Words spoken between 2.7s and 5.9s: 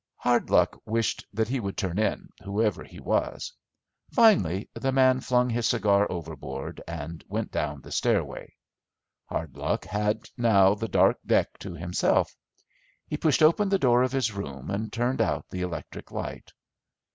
he was. Finally the man flung his